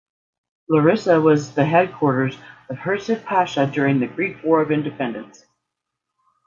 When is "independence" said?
4.71-5.45